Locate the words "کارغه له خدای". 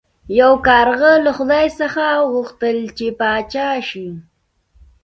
0.67-1.67